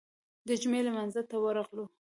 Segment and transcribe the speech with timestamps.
[0.47, 1.85] د جمعې لمانځه ته ورغلو.